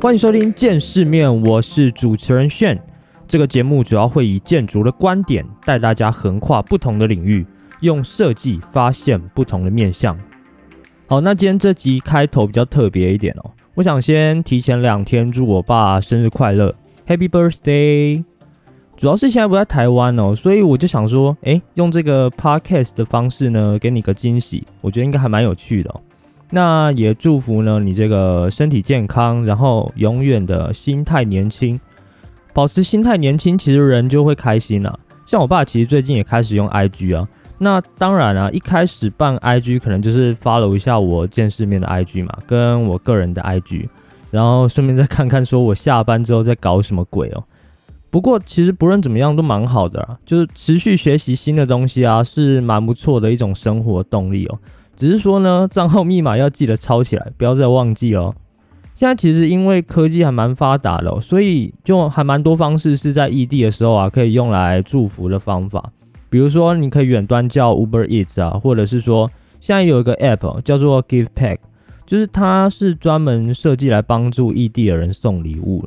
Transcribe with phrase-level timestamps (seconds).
[0.00, 2.80] 欢迎收听《见世面》，我是主持人炫。
[3.26, 7.44] 这个节目主要会以建筑的观点带大家横跨不同的领域，
[7.80, 10.16] 用设计发现不同的面向。
[11.08, 16.72] 好，那今天这集开头比较特别一点哦，我想先提前两天祝我爸生日快乐
[17.04, 18.22] ，Happy Birthday！
[18.96, 25.92] 主要是现在不在台湾哦，所以我就想说，诶，用这个 Podcast 的方式呢，给你个惊喜，我觉得应该还蛮有趣的。
[26.50, 31.78] 那也祝福呢你这个身体健康，然后永远的心态年轻，
[32.54, 34.98] 保持心态年轻，其实人就会开心了。
[35.26, 43.86] 像我爸其实最近也开始用 IG 啊，那当然啊，一开始办 IG 可能就是 follow 一下我见世面的 IG 嘛，跟我个人的 IG，
[44.30, 47.44] 然后顺便再看看说我下班之后在搞什么鬼哦。
[48.10, 54.58] 不过其实不论怎么样都蛮好的啊，就是持续学习新的东西啊，是蛮不错的一种生活动力哦。
[54.98, 58.34] 只是说呢，账号密码要记得抄起来，不要再忘记哦。
[58.96, 65.92] 现在其实因为科技还蛮发达的，所以就还蛮多方式是在异地的时候啊，可以用来祝福的方法。
[66.28, 71.58] 比如说，你可以远端叫 Uber Eats 啊，或者是说，现在有一个 App 叫做 Give Pack，
[72.04, 75.86] 就是它是专门设计来帮助异地的人送礼物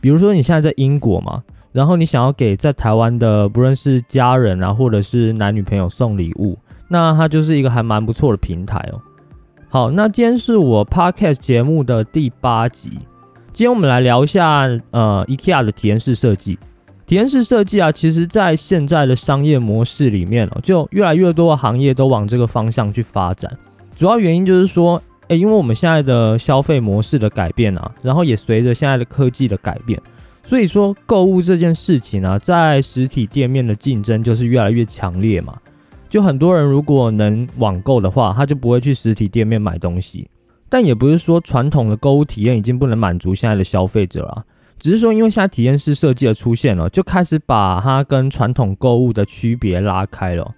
[0.00, 6.58] 比如说你现在在英国嘛，然后你想要给在台湾的不论是家人啊，或者是男女朋友送礼物。
[6.92, 9.00] 那它就是一个还蛮不错的平台哦。
[9.70, 12.90] 好，那今天是我 podcast 节目的第八集。
[13.54, 16.58] 今天我们来聊一下呃，IKEA 的体验式设计。
[17.06, 23.50] 体验式设计啊，其实在现在的商业模式里面哦，就越来越多的行业都往这个方向去发展。
[23.96, 29.98] 主要原因就是说，诶，因为我们现在的消费模式的改变啊，然后也随着现在的科技的改变，
[30.42, 35.54] 所以说购物这件事情啊，在实体店面的竞争就是越来越强烈嘛。
[36.12, 40.28] 就很多人如果能网购的话，他就不会去实体店面买东西。
[40.68, 44.44] 但也不是说传统的购物体验已经不能满足现在的消费者了，
[44.78, 50.52] 只是说因为现在体验式设计的出现了，就开始把它跟传统购物的区别拉开了。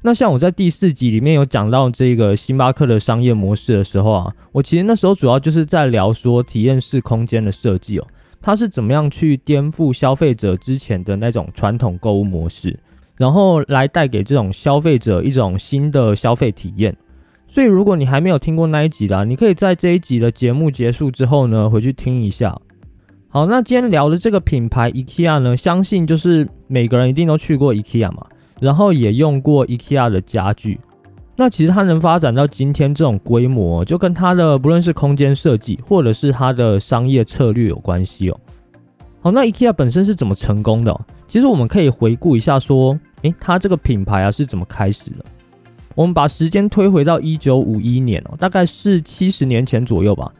[0.00, 8.06] 那像我在第四集里面有讲到这个星巴克的商业模式的时候啊，我其实那时候主要就是在聊说体验式空间的设计哦，
[8.40, 12.78] 它是怎么样去颠覆消费者之前的那种传统购物模式。
[13.16, 16.96] 然后来带给这种消费者一种新的消费体验，
[17.46, 22.58] 所以如果你还没有听过那一集的，你可以在这一集的节目结束之后呢，回去听一下。
[23.28, 28.26] 好，那今天聊的这个品牌 IKEA 呢，相信就是每个人一定都去过 IKEA 嘛，
[28.60, 30.78] 然后也用过 IKEA 的家具。
[31.36, 38.38] 那其实它能发展到今天这种规模，就跟它的不论是空间设计，或者是它的商业策略有关系哦。
[39.24, 40.94] 好，那 IKEA 本身是怎么成功的？
[41.26, 45.24] 其实我们可以回顾一下，说，诶，它这个品牌啊是怎么开始的？
[45.94, 50.30] 我们把时间推回到一九五一年哦，大概是七十年前左右吧。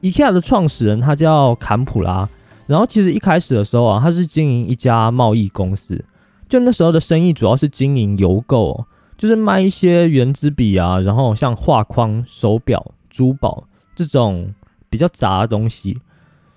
[0.00, 2.26] IKEA 的创始人他叫坎普拉，
[2.66, 6.02] 然后其实一开始的时候啊，他是经营一家贸易公司，
[6.48, 8.86] 就那时候的生意主要是经营邮购，
[9.18, 13.64] 就是卖一些圆珠笔啊，然后像画框、手表、珠宝
[13.94, 14.54] 这种
[14.88, 15.98] 比较杂的东西。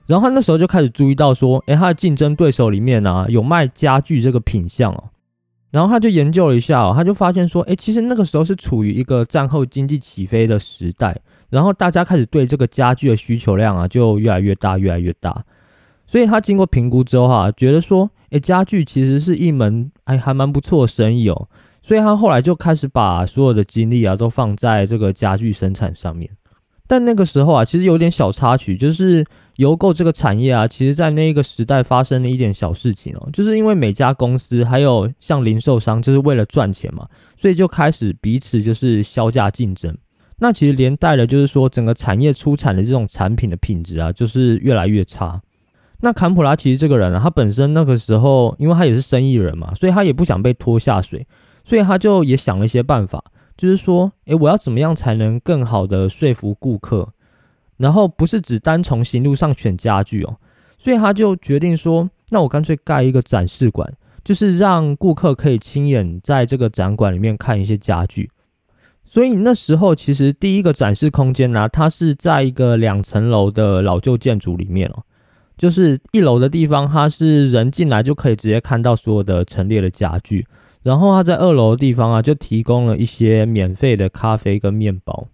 [0.05, 5.03] 然后他那时候就开始注意到说，诶，他的竞争对手里面呢有卖家具这个品相哦。
[5.71, 11.19] 然后他就研究了一下哦，他就发现说，诶，其实那个时候是处于一个战后经济起飞的时代，
[11.49, 15.43] 然后大家开始对这个家具的需求量啊就越来越大，越来越大。
[16.05, 21.47] 所以他经过评估之后哈，觉得说，诶，家具其实是一门哎还蛮不错的生意哦。
[21.81, 26.29] 所以他后来就开始把所有的精力啊都放在这个家具生产上面。
[26.87, 37.07] 但那个时候啊，其实有点小插曲，就是邮购这个产业啊，其实在那个时代发生了一点小事情哦，就是因为每家公司还有像零售商，就是为了赚钱嘛，
[37.37, 39.95] 所以就开始彼此就是销价竞争。
[40.39, 45.41] 那其实连带的，就是说整个产业出产的这种产品的品质啊，就是越来越差。
[46.01, 51.25] 那坎普拉其实这个人啊，他本身那个时候，因为他也是生意人嘛，所以他也不想被拖下水，
[51.63, 53.23] 所以他就也想了一些办法。
[53.63, 57.07] 就是说，诶，我要怎么样才能更好的说服顾客？
[57.77, 60.35] 然后不是只单从行路上选家具哦，
[60.77, 63.89] 所以他就决定说，那我干脆盖一个展示馆，
[64.21, 68.29] 就是让顾客可以亲眼在这个展馆里面看一些家具。
[69.05, 75.01] 所以那时候其实第一个展示空间呢，它是在一个两层楼的老旧建筑里面哦，
[75.57, 80.45] 就是一楼的地方，它是人进来就可以直接看到所有的陈列的家具。
[80.83, 85.27] 然后他在二楼的地方啊，就提供了一些免费的咖啡跟面包。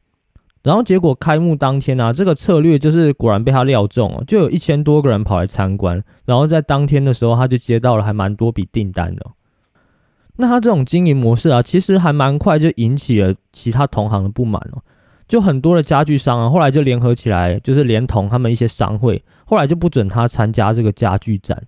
[0.62, 6.04] 然后结果开幕当天啊，这个策略就是果然被他料中了，就有一千多个人跑来参观。
[6.26, 9.26] 然后在当天的时候，他就接到了还蛮多笔订单的。
[10.36, 14.84] 那他这种经营模式啊，其实还蛮快就引起了其他同行的不满哦。
[15.28, 21.62] 就很多的家具商啊，后来就联合起来，就是连同他们一些商会，后来就不准他参加这个家具展。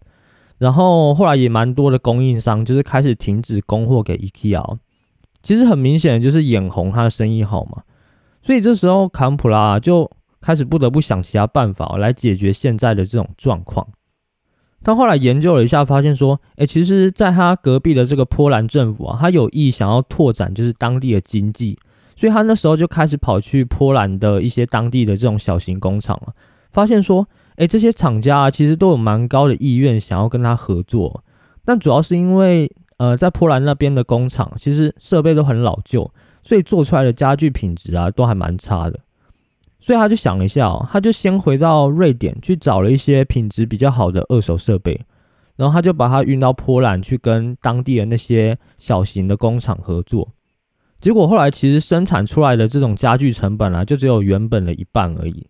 [0.61, 4.77] 然后后来也蛮多的供应商，就是开始停止供货给 IKEA。
[5.41, 7.81] 其实很明显就是眼红他的生意好嘛。
[8.43, 10.07] 所以这时候坎普拉就
[10.39, 13.87] 开始不得不想其他办法来解决现在的这种状况。
[14.83, 21.79] 他后来研究了一下，发现说，哎，其实在他隔壁的这个波兰政府啊，他有意想要拓展就是当地的经济。
[22.15, 26.33] 所以他那时候就开始跑去波兰的一些当地的这种小型工厂了，
[26.71, 31.23] 发现说，哎，这些厂家啊，其实都有蛮高的意愿想要跟他合作，
[31.63, 36.11] 但主要是因为，呃，在波兰那边的工厂其实设备都很老旧，
[36.41, 38.99] 所以做出来的家具品质啊都还蛮差的。
[39.79, 44.99] 所以他就想了一下，他就先回到瑞典去找了一些品质比较好的二手设备，
[45.55, 50.29] 然后他就把它运到波兰去跟当地的那些小型的工厂合作。
[50.99, 55.47] 结果后来其实生产出来的这种家具成本啊，就只有原本的一半而已。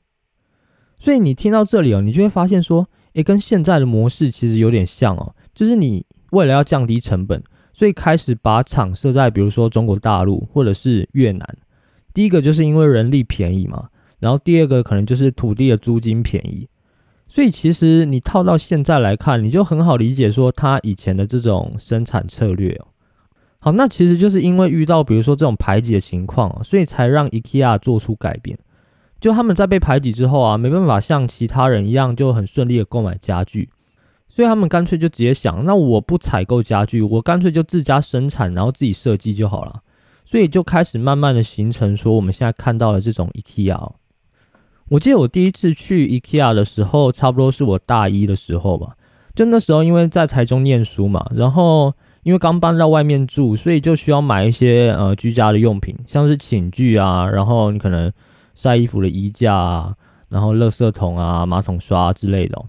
[1.02, 7.42] 所以你听到这里哦，你就会发现说，诶，跟现在的模式其实有点像哦，就是你为了要降低成本，
[7.74, 11.58] 所以开始把厂设在比如说中国大陆或者是越南。
[12.14, 13.90] 第一个就是因为人力便宜嘛，
[14.20, 16.70] 然后第二个可能就是土地的租金便宜。
[17.28, 22.86] 所以其实你套到现在来看，你就很好理解说他以前的这种生产策略哦。
[23.58, 28.56] 好，那其实就是因为遇到比如说这种排挤的情况，所以才让 IKEA 做出改变。
[29.22, 33.70] 就他们在被排挤之后啊，没办法像其他人一样就很顺利的购买家具，
[34.28, 39.82] 所以他们干脆就直接想，那我不采购家具，我干脆就自家生产，然后自己设计就好了。
[40.26, 43.92] 所以就开始慢慢的形成说我们现在看到的这种 IKEA。
[44.90, 48.98] 我记得我第一次去 IKEA 的时候，差不多是我大一的时候吧。
[49.36, 51.94] 就那时候因为在台中念书嘛，然后。
[52.24, 58.12] 因为刚搬到外面住，所以就需要买一些呃居家的用品，像是寝具啊，然后你可能
[58.56, 59.96] 晒衣服的衣架啊，
[60.30, 62.62] 然后垃圾桶啊、马桶刷之类的。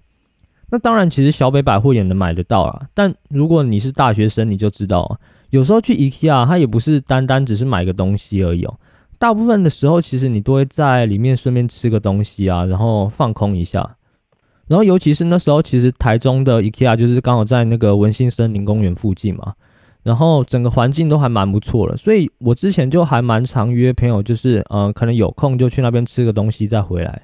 [0.71, 2.87] 那当然，其实小北百货也能买得到啊。
[2.95, 5.19] 但如果你是大学生，你就知道，
[5.51, 8.75] 有时候去 IKEA，它也不是单单只是买个东西而已哦。
[9.19, 13.97] 大部分的时候，其实你都会在里面顺便吃个东西啊，然后放空一下。
[14.67, 19.53] 然后，尤其是那时候，其实台中的 IKEA 就是刚好在那个文心森林公园附近嘛，
[20.03, 27.23] 然后整个环境都还蛮不错的，所以我之前就还蛮常约朋友，就是呃，可能有空就去那边吃个东西再回来。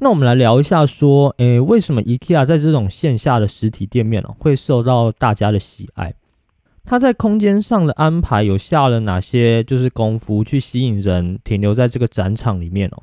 [0.00, 6.14] 那我们来聊一下，说，诶，为什么 IKEA 在这种线下的实体店面哦，会受到大家的喜爱？
[6.84, 13.02] 它在空间上的安排有下了哪些就是功夫去吸引人停留在这个展场里面哦？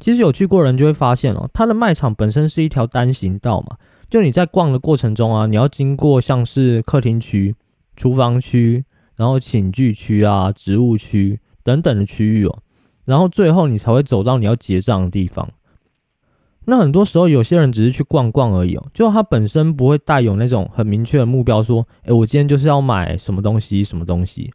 [0.00, 3.76] 其实有去过人就会发现哦，它的卖场本身是一条单行道嘛，
[4.10, 7.54] 就你在逛的过程中啊，你要经过像是客厅区、
[7.98, 8.82] 厨房区，
[9.16, 12.58] 然后寝具区啊、植物区等等的区域哦，
[13.04, 15.46] 然后最后你才会走到你要结账的地方。
[16.64, 24.52] 那很多时候有些人只是去逛逛而已哦，就他本身不会带有那种很明确的目标，说，诶，我今天就是要买什么东西，什么东西。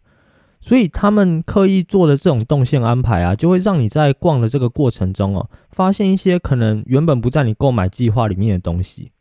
[0.61, 9.11] 所以他们刻意做的这种动线安排啊，就会让你在逛的这个过程中哦，发现一些可能原本不在你购买计划里面的东西。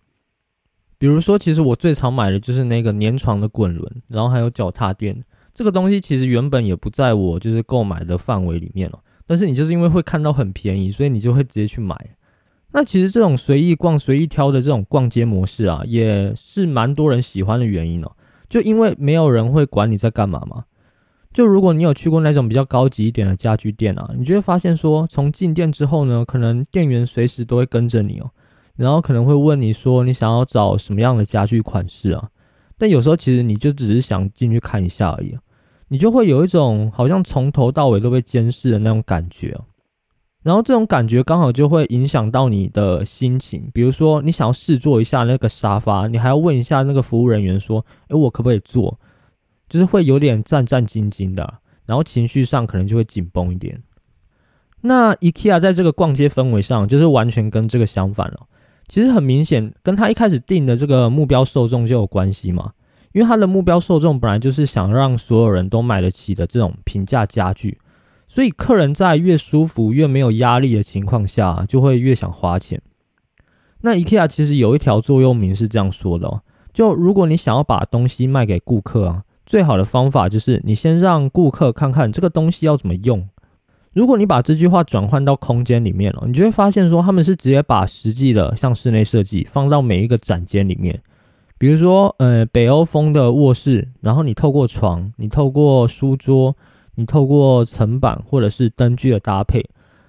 [1.02, 5.20] 比如说，其实我最常买的就是那个粘床的滚轮，然后还有脚踏垫。
[5.52, 11.96] 这个东西其实原本也不在我就是购买的范围里面哦，但是你就是因为会看到很便宜，所以你就会直接去买。
[12.70, 18.12] 那其实这种随意逛、随意挑的这种逛街模式啊，也是蛮多人喜欢的原因哦。
[18.48, 20.66] 就因为没有人会管你在干嘛嘛。
[21.32, 28.30] 就如果你有去过那种比较高级一点的家具店啊，你就会发现说，从进店之后呢，可能店员随时都会跟着你哦，
[28.76, 32.28] 然后可能会问你说你想要找什么样的家具款式啊，
[32.78, 35.36] 但有时候其实你就只是想进去看一下而已，
[35.88, 39.58] 你就会有一种好像从头到尾都被监视的那种感觉，
[40.42, 48.98] 然后这种感觉刚好就会影响到你的心情，比如说你想要试坐一下那个沙发，你还要问一下那个服务人员说，诶，我可不可以坐？
[49.68, 53.82] 就是会有点战战兢兢的，然后情绪上可能就会紧绷一点。
[54.82, 58.48] 那 IKEA 在这个逛街氛围上，就是完全跟这个相反了。
[58.92, 62.72] 其实很明显，跟他一开始定的这个目标受众就有关系嘛。
[63.12, 67.78] 因为他的目标受众本来就是想让所有人都买得起的这种平价家具，
[68.28, 72.82] 所以客人在越舒服、越没有压力的情况下，就会越想花钱。
[73.80, 76.42] 那 IKEA 其实有一条座右铭是这样说的：哦，
[76.74, 79.22] 就如果你想要把东西卖给顾客啊。
[79.46, 83.26] 最好的方法就是你先让顾客看看这个东西要怎么用。
[83.92, 91.00] 如果你把这句话转换到空间里面了，你就会发现说他们是直接把实际的像室内设计放到每一个展间里面。
[91.58, 96.56] 比如说，呃，北欧风的卧室，然后你透过床，你透过书桌，
[96.96, 99.64] 你透过层板或者是灯具的搭配，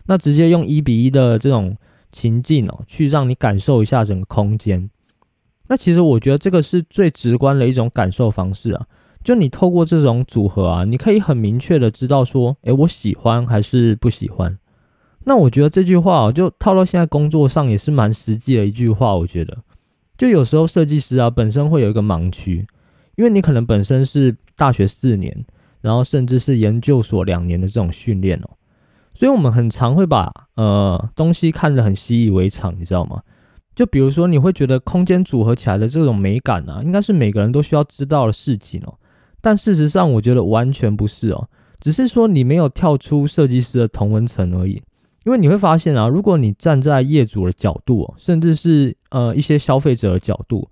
[0.08, 1.78] 那直接用一比一的这种
[2.12, 4.90] 情境哦，去让你感受一下整个空间。
[5.68, 8.88] 那其实我觉得这个是最直观的一种感受方式啊，
[9.24, 14.58] 就你透过这种组合啊，你可以很明确的知道说，诶，我喜欢还是不喜欢。
[15.26, 19.16] 那我觉得这句话就套到现在工作上也是蛮实际的一句话。
[19.16, 19.58] 我觉得，
[20.18, 22.68] 就有时候设计师啊本身会有一个盲区，
[23.16, 25.46] 因为你可能本身是大学四年，
[25.80, 28.50] 然后甚至是研究所两年的这种训练哦，
[29.14, 33.22] 所以我们很常会把呃东西看得很习以为常，你知道吗？
[33.74, 38.94] 就比如说你会觉得空间组合起来的这种美感啊，应该是每个人都需要知道的事情哦，
[39.44, 41.50] 但事实上我觉得完全不是哦，
[41.82, 44.82] 只是说你没有跳出设计师的同文层而已。
[45.26, 50.70] 因为你会发现啊，如果你站在业主的角度，甚至是呃一些消费者的角度，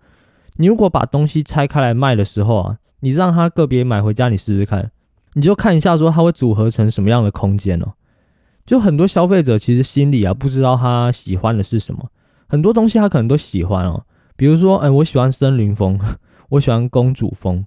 [0.55, 4.89] 你如果把东西拆开来卖的时候啊，你让他个别买回家，你试试看，
[5.33, 7.93] 你就看一下说他会组合成什么样的空间哦。
[8.65, 12.09] 就很多消费者其实心里啊不知道他喜欢的是什么，
[12.47, 14.03] 很多东西他可能都喜欢哦，
[14.35, 15.99] 比如说，哎，我喜欢森林风，
[16.49, 17.65] 我喜欢公主风，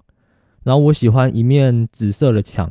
[0.65, 2.69] 然后我喜欢一面紫色的墙，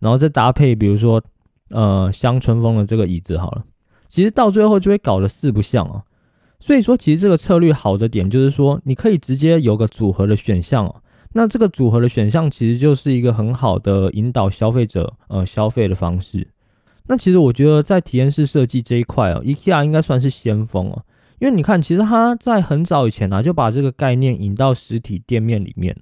[0.00, 1.22] 然后再搭配，比如说。
[1.70, 3.64] 呃，乡村风的这个椅子好了，
[4.08, 6.04] 其实到最后就会搞得四不像哦。
[6.60, 11.02] 所以说，其实这个策略好的点就是说，你可以直接有个组合的选项哦。
[11.32, 16.46] 那这个组合的选项其实就是一个很好的引导消费者呃消费的方式。
[17.06, 21.02] 那其实我觉得在体验式设计这一块哦，IKEA 应该算是先锋哦。
[21.40, 25.96] 因为你看，其实它在很早以前呢就把这个概念引到实体店面里面，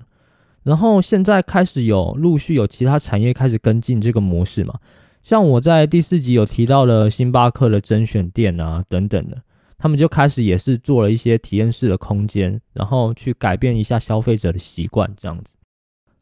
[0.63, 4.79] 然后现在开始有陆续有其他产业开始跟进这个模式嘛。
[5.23, 9.41] 像我在第四集有提到了星巴克的甄选店啊等等的，
[9.79, 15.55] 他们就开始也是做了一些体验式的空间，然后去改变一下消费者的习惯这样子。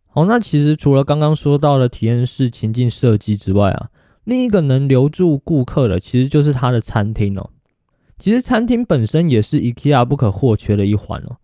[0.07, 3.89] 好，那其实除了刚刚说到的体验式情境设计之外啊，
[4.25, 7.51] 另一个能留住顾客的其实就是它的餐厅哦。
[8.19, 11.37] 其实餐厅本身也是 IKEA 不可或缺的一环哦。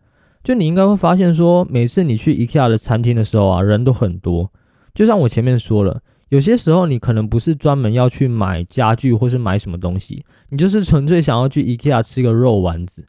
[0.46, 4.52] 就你应该会发现说，每次你去 IKEA 的餐厅的时候啊，人都很多。
[4.94, 6.00] 就像我前面说了。
[6.28, 13.04] 有些时候，你可能不是专门要去买家具或是买什么东西，你就是纯粹想要去 IKEA 吃个肉丸子，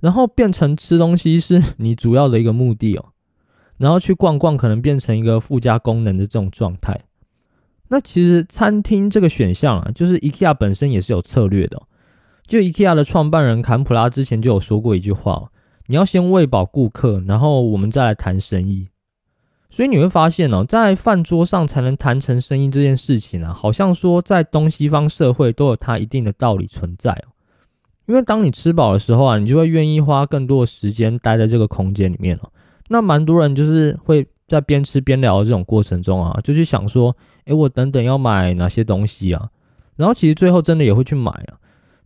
[0.00, 3.04] 然后变成吃东西是你主要的一个目的哦，
[3.76, 6.98] 然后去逛逛可能变成一个附加功能的这种状态。
[7.88, 11.82] 那其实餐厅这个选项啊，就是 IKEA 本身也是有策略的。
[12.46, 15.50] 就 IKEA 的创办人坎普拉之前就有说过一句话：
[15.90, 18.90] 你要先喂饱顾客，然后我们再来谈生意。
[19.70, 27.34] 所以你会发现哦，在饭桌上才能谈成生意这件事情啊，好像说在东西方社会都有它一定的道理存在哦。
[28.06, 32.48] 因为当你吃饱的时候啊，你就会愿意花更多的时间待在这个空间里面哦。
[32.86, 37.16] 那蛮多人就是会在边吃边聊的这种过程中啊，就去想说，
[37.46, 39.50] 诶，我等等要买哪些东西啊？
[39.96, 41.58] 然后其实最后真的也会去买啊。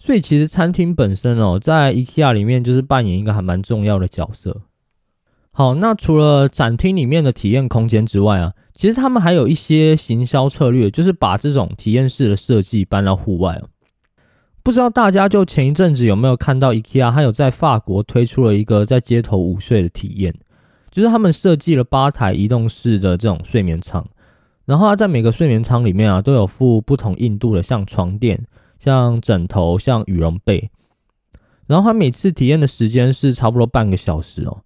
[0.04, 4.61] 所以其实餐厅本身哦，在 IKEA 里面就是扮演一个还蛮重要的角色。
[5.50, 13.58] 好，那除了展厅里面的体验空间之外啊，其实他们还有一些行销策略，就是把这种体验式的设计搬到户外
[14.62, 20.34] 不知道大家就前一阵子有没有看到 IKEA，它有在法国推出了一个在街头午睡的体验，
[20.90, 24.06] 就是他们设计了八台移动式的这种睡眠舱，
[24.66, 28.38] 然后它在每个睡眠舱里面啊都有附不同硬度的，像床垫、
[28.85, 30.71] 像枕头、像羽绒被，
[31.67, 34.59] 然后它每次体验的时间是差不多半个小时哦。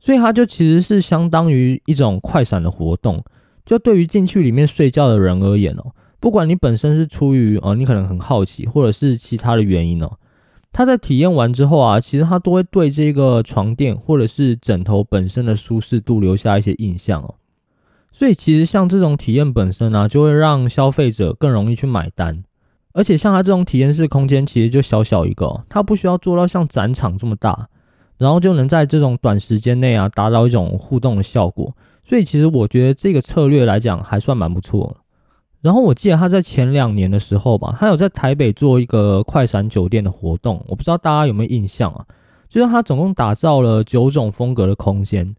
[0.00, 3.22] 所以它就其实是相当于一种快闪的活动，
[3.66, 10.10] 就对于进去里面睡觉的人而言哦，不管你本身是出于呃你可能很好奇，或者是其他的原因哦，
[10.72, 17.34] 他在体验完之后啊，其实他都会对这个床垫或者是枕头本身的舒适度留下一些印象哦。
[18.12, 22.42] 所以其实像这种体验本身啊，就会让消费者更容易去买单，
[22.92, 27.68] 而且像它这种体验式空间，其实就小小一个，它不需要做到像展场这么大。
[28.16, 31.72] 然后就能在这种短时间内啊，达到一种互动的效果。
[32.02, 34.96] 所以其实我觉得这个策略来讲还算蛮不错。
[35.60, 42.04] 然后我记得他在前两年的时候吧，他有在台北做一个快闪酒店的活动，我不知道大家有没有印象啊？
[42.48, 45.36] 就是他总共打造了九种风格的空间，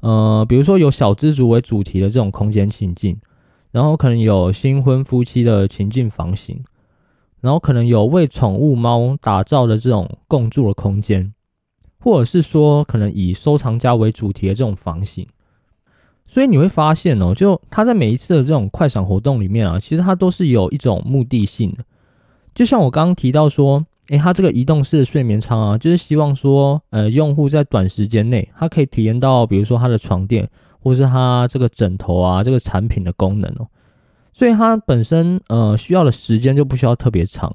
[0.00, 3.16] 呃，比如说有小知足为主题的这种空间情境，
[3.70, 6.62] 然后可能有新婚夫妻的情境房型，
[7.40, 11.32] 然后可能有为宠物猫打造的这种共住的空间。
[12.02, 15.26] 或者是说，可能以收藏家为主题的这种房型，
[16.26, 21.84] 所以你会发现哦，就它在每一次的这种快闪活动里面啊，其实它都是有一种目的性的。
[22.54, 30.48] 就像我刚刚提到说，诶，它这个移动式的睡眠舱啊，就是希望说，呃，用户在短时间内，它可以体验到，比如说它的床垫，
[30.82, 33.68] 或是它这个枕头啊，这个产品的功能哦。
[34.40, 37.54] 所以它本身呃需要的时间就不需要特别长。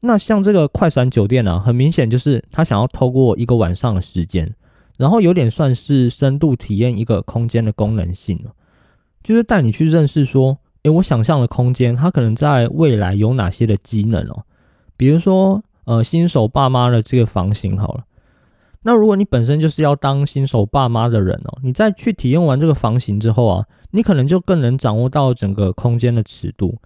[0.00, 4.54] 那像这个快闪酒店呢，很明显就是他想要透过一个晚上的时间，
[4.98, 8.38] 然后有点算是深度体验一个空间的功能性，
[9.22, 14.44] 就是带你去认识说，诶，我想象的空间它可能在未来有哪些的机能哦，
[14.98, 18.04] 比如说呃新手爸妈的这个房型好了，
[18.82, 23.64] 那如果你本身就是要当新手爸妈的人哦，你在去体验完这个房型之后啊，
[23.96, 26.76] 你可能就更能掌握到整个空间的尺度，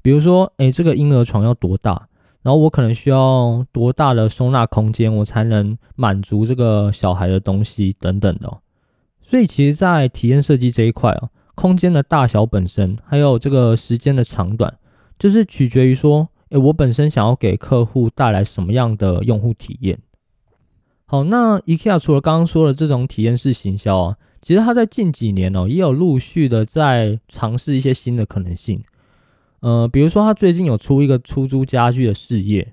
[0.00, 2.06] 比如说，诶，这个婴儿床要多大？
[2.42, 8.58] 然后我可能需要多大的收纳空间，我才能满足这个小孩的东西等等的。
[9.20, 14.72] 所以其实，在体验设计这一块哦，空间的大小本身，还有这个时间的长短，
[15.18, 19.98] 就是取决于说，诶，我本身想要给客户带来什么样的用户体验。
[21.06, 28.82] 好，那 IKEA 除了刚刚说的这种体验式行销啊，其实它在近几年哦，也有陆续的在尝试一些新的可能性。
[29.60, 32.72] 呃，比如说他最近有出一个出租家具的事业，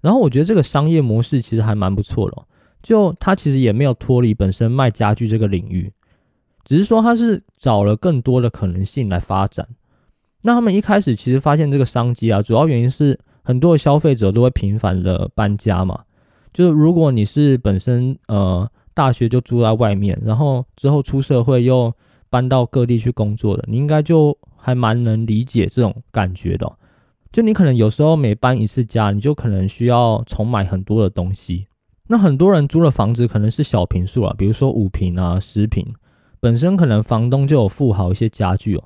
[0.00, 2.42] 然后我觉得这个商业模式其实还蛮不错的。
[2.80, 5.92] 就他其实也没有脱离本身卖家具这个领域，
[6.64, 9.66] 只是说他是找了更多的可能性来发展。
[10.42, 16.04] 那他们一开始其实发现这个商机啊，主要原因是很多的消费者都会频繁的搬家嘛。
[16.52, 21.94] 就是如果你是本身呃大学就住在外面，然后之后出社会又
[22.28, 24.36] 搬到各地去工作的，你应该就。
[24.60, 26.70] 还蛮能理解这种感觉的，
[27.32, 31.68] 就你可能有时候每搬一次家，你就可能需要重买很多的东西。
[32.08, 35.86] 那很多人租的房子可能是小平数啊，比如说五平啊、十平，
[36.40, 38.82] 本身可能房东就有附好一些家具哦。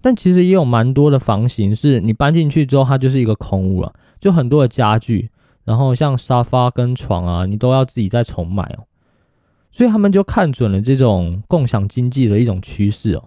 [0.00, 5.30] 但其实也有蛮多的房型是你搬进去之后，它就是一个空屋了，就很多的家具，
[5.64, 8.88] 然后像沙发跟床啊，你都要自己再重买哦。
[9.70, 13.24] 所以他们就看准了这种共享经济的一种趋势哦。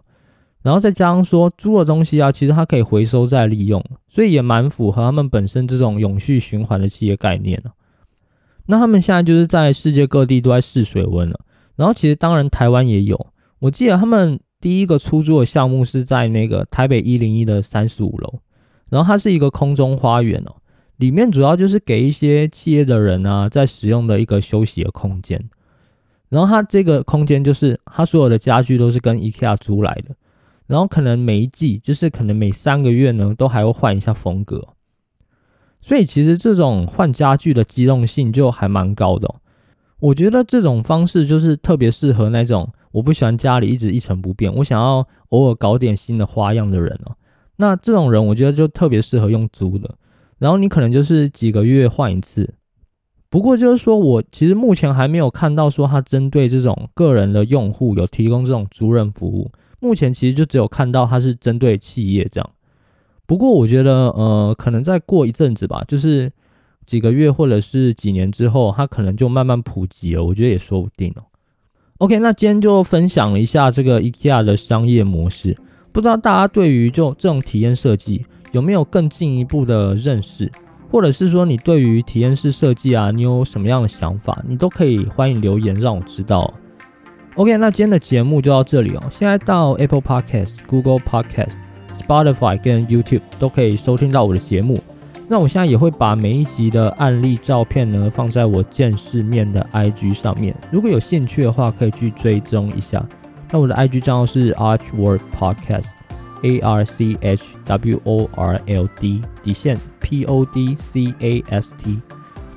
[0.61, 7.71] 然后再加上说租的东西啊，其实它可以回收再利用，所以也蛮符合他们本身这种永续循环的企业概念了。
[8.67, 11.39] 那他们现在就是在世界各地都在试水温了。
[11.75, 13.27] 然后其实当然台湾也有，
[13.59, 18.39] 我记得他们第一个出租的项目是在那个台北一零一的三十五楼，
[18.89, 20.55] 然后它是一个空中花园哦，
[20.95, 25.49] 里面主要就是给一些企业的人啊在使用的一个休息的空间。
[26.33, 30.15] 然后它这个空间就是它所有的家具都是跟 IKEA 租来的。
[30.65, 34.69] 然后可能每一季就是可能每三个月呢，都还会换一下风格，
[35.81, 39.35] 所以其实这种换家具的机动性就还蛮高的。
[39.99, 47.15] 我觉得这种方式就是特别适合那种我不喜欢家里一直一成不变，我想要偶尔搞点新的花样的人哦。
[47.57, 49.93] 那这种人我觉得就特别适合用租的，
[50.39, 52.51] 然后你可能就是几个月换一次。
[53.33, 59.49] 不过就是说我其实目前还没有看到说他针对这种个人的用户有提供这种租赁服务。
[59.79, 62.47] 目前其实就只有看到它是针对企业这样，
[63.25, 66.31] 不过我觉得呃，可能再过一阵子吧，就是
[66.85, 71.23] 几个月或者是几年之后，它可能就慢慢普及了，我觉得也说不定哦。
[71.97, 75.57] OK，那今天就分享一下这个 IKEA 的商业模式，
[75.91, 80.51] 不知道大家对于就这种体验设计有没有更进一步的认识，
[80.93, 86.53] 或者是说你对于体验式设计啊，你有什么样的想法，你都可以欢迎留言让我知道。
[87.33, 89.01] OK，那今天的节目就到这里哦。
[89.09, 91.53] 现在到 Apple Podcast、Google Podcast、
[91.91, 94.79] Spotify 跟 YouTube 都可以收听到我的节目。
[95.27, 100.55] 那我现在也会把每一集的案例照片呢放在我见世面的 IG 上面。
[100.69, 103.03] 如果有兴趣的话，可以去追踪一下。
[103.49, 105.87] 那我的 IG 账号是 ArchWork Podcast
[106.43, 111.43] A R C H W O R L D 底线 P O D C A
[111.49, 111.99] S T。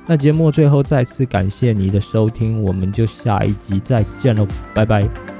[0.05, 5.36] 那节目最后再次感谢你的收听，我们就下一集再见喽，拜拜。